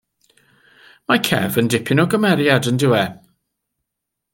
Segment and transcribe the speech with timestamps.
[1.11, 3.07] Mae Kev yn dipyn o gymeriad yn tydi.